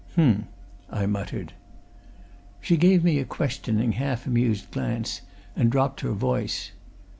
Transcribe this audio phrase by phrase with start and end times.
[0.17, 0.47] "Um!"
[0.89, 1.53] I muttered.
[2.59, 5.21] She gave me a questioning, half amused glance,
[5.55, 6.71] and dropped her voice.